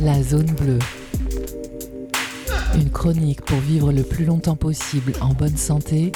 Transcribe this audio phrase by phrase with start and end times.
[0.00, 0.78] La zone bleue.
[2.74, 6.12] Une chronique pour vivre le plus longtemps possible en bonne santé.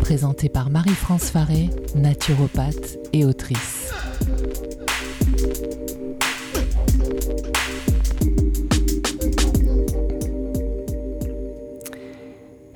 [0.00, 3.92] Présentée par Marie-France Faré, naturopathe et autrice.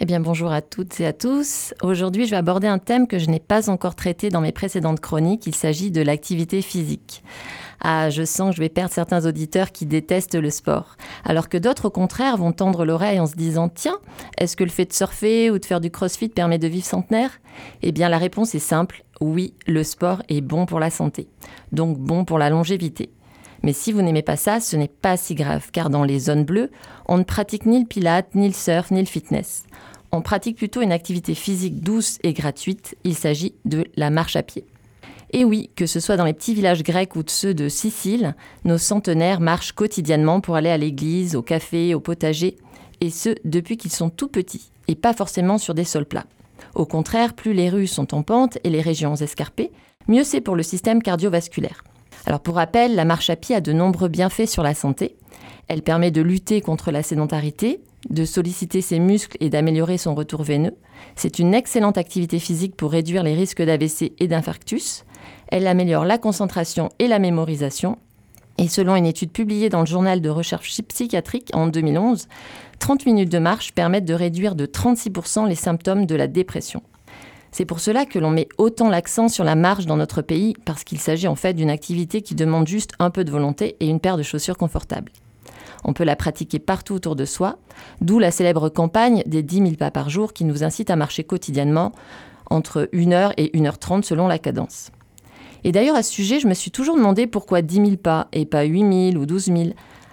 [0.04, 1.72] Eh bien, bonjour à toutes et à tous.
[1.82, 5.00] Aujourd'hui, je vais aborder un thème que je n'ai pas encore traité dans mes précédentes
[5.00, 5.46] chroniques.
[5.46, 7.24] Il s'agit de l'activité physique.
[7.80, 10.98] Ah, je sens que je vais perdre certains auditeurs qui détestent le sport.
[11.24, 13.96] Alors que d'autres, au contraire, vont tendre l'oreille en se disant Tiens,
[14.36, 17.30] est-ce que le fait de surfer ou de faire du crossfit permet de vivre centenaire?
[17.80, 21.28] Eh bien, la réponse est simple oui, le sport est bon pour la santé,
[21.72, 23.10] donc bon pour la longévité.
[23.62, 26.44] Mais si vous n'aimez pas ça, ce n'est pas si grave, car dans les zones
[26.44, 26.70] bleues,
[27.06, 29.64] on ne pratique ni le pilate, ni le surf, ni le fitness
[30.14, 32.96] on pratique plutôt une activité physique douce et gratuite.
[33.04, 34.64] Il s'agit de la marche à pied.
[35.32, 38.78] Et oui, que ce soit dans les petits villages grecs ou ceux de Sicile, nos
[38.78, 42.56] centenaires marchent quotidiennement pour aller à l'église, au café, au potager,
[43.00, 46.26] et ce depuis qu'ils sont tout petits, et pas forcément sur des sols plats.
[46.76, 49.72] Au contraire, plus les rues sont en pente et les régions escarpées,
[50.06, 51.82] mieux c'est pour le système cardiovasculaire.
[52.26, 55.16] Alors pour rappel, la marche à pied a de nombreux bienfaits sur la santé.
[55.68, 60.42] Elle permet de lutter contre la sédentarité, de solliciter ses muscles et d'améliorer son retour
[60.42, 60.74] veineux.
[61.16, 65.04] C'est une excellente activité physique pour réduire les risques d'AVC et d'infarctus.
[65.48, 67.98] Elle améliore la concentration et la mémorisation.
[68.58, 72.28] Et selon une étude publiée dans le journal de recherche psychiatrique en 2011,
[72.78, 76.82] 30 minutes de marche permettent de réduire de 36% les symptômes de la dépression.
[77.50, 80.82] C'est pour cela que l'on met autant l'accent sur la marche dans notre pays, parce
[80.82, 84.00] qu'il s'agit en fait d'une activité qui demande juste un peu de volonté et une
[84.00, 85.12] paire de chaussures confortables.
[85.84, 87.58] On peut la pratiquer partout autour de soi,
[88.00, 91.24] d'où la célèbre campagne des 10 000 pas par jour qui nous incite à marcher
[91.24, 91.92] quotidiennement
[92.50, 94.90] entre 1h et 1h30 selon la cadence.
[95.64, 98.44] Et d'ailleurs, à ce sujet, je me suis toujours demandé pourquoi 10 000 pas et
[98.44, 99.58] pas 8 000 ou 12 000.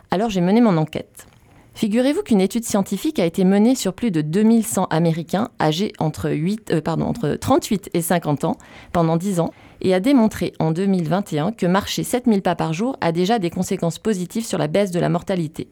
[0.09, 1.27] Alors j'ai mené mon enquête.
[1.73, 6.71] Figurez-vous qu'une étude scientifique a été menée sur plus de 2100 Américains âgés entre, 8,
[6.71, 8.57] euh, entre 38 et 50 ans
[8.91, 9.51] pendant 10 ans
[9.81, 13.99] et a démontré en 2021 que marcher 7000 pas par jour a déjà des conséquences
[13.99, 15.67] positives sur la baisse de la mortalité.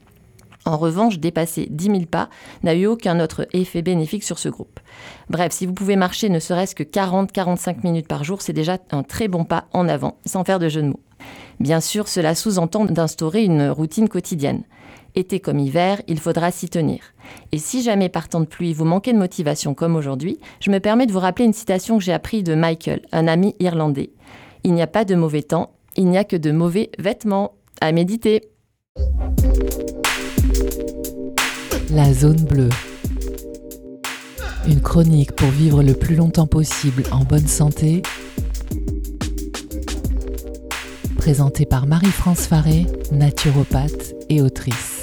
[0.65, 2.29] En revanche, dépasser 10 000 pas
[2.63, 4.79] n'a eu aucun autre effet bénéfique sur ce groupe.
[5.29, 9.03] Bref, si vous pouvez marcher ne serait-ce que 40-45 minutes par jour, c'est déjà un
[9.03, 10.99] très bon pas en avant, sans faire de jeu de mots.
[11.59, 14.63] Bien sûr, cela sous-entend d'instaurer une routine quotidienne.
[15.15, 16.99] Été comme hiver, il faudra s'y tenir.
[17.51, 20.79] Et si jamais par temps de pluie vous manquez de motivation comme aujourd'hui, je me
[20.79, 24.11] permets de vous rappeler une citation que j'ai apprise de Michael, un ami irlandais.
[24.63, 27.53] Il n'y a pas de mauvais temps, il n'y a que de mauvais vêtements.
[27.81, 28.41] À méditer.
[31.91, 32.69] La zone bleue.
[34.67, 38.01] Une chronique pour vivre le plus longtemps possible en bonne santé.
[41.15, 44.98] Présentée par Marie-France Faré, naturopathe et autrice.